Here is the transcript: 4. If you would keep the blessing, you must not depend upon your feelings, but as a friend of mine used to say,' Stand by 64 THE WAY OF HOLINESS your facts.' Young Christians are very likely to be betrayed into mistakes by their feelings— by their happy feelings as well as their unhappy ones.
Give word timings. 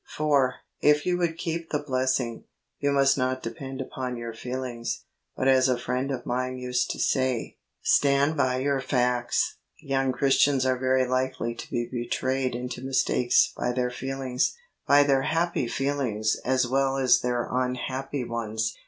4. 0.17 0.55
If 0.79 1.05
you 1.05 1.19
would 1.19 1.37
keep 1.37 1.69
the 1.69 1.77
blessing, 1.77 2.45
you 2.79 2.91
must 2.91 3.19
not 3.19 3.43
depend 3.43 3.81
upon 3.81 4.17
your 4.17 4.33
feelings, 4.33 5.03
but 5.37 5.47
as 5.47 5.69
a 5.69 5.77
friend 5.77 6.09
of 6.09 6.25
mine 6.25 6.57
used 6.57 6.89
to 6.89 6.99
say,' 6.99 7.59
Stand 7.99 8.35
by 8.35 8.53
64 8.53 8.57
THE 8.57 8.57
WAY 8.57 8.61
OF 8.61 8.65
HOLINESS 8.81 8.83
your 8.83 8.89
facts.' 8.99 9.57
Young 9.79 10.11
Christians 10.11 10.65
are 10.65 10.79
very 10.79 11.05
likely 11.07 11.53
to 11.53 11.69
be 11.69 11.85
betrayed 11.87 12.55
into 12.55 12.81
mistakes 12.81 13.53
by 13.55 13.71
their 13.73 13.91
feelings— 13.91 14.55
by 14.87 15.03
their 15.03 15.21
happy 15.21 15.67
feelings 15.67 16.35
as 16.43 16.67
well 16.67 16.97
as 16.97 17.19
their 17.21 17.47
unhappy 17.51 18.23
ones. 18.23 18.75